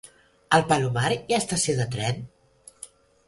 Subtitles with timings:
[0.51, 2.25] A el Palomar hi ha estació de tren?